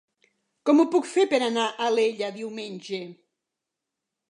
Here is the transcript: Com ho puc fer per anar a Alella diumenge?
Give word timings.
Com 0.69 0.79
ho 0.79 0.85
puc 0.95 1.09
fer 1.09 1.25
per 1.33 1.41
anar 1.49 1.67
a 1.67 1.87
Alella 1.89 2.31
diumenge? 2.39 3.03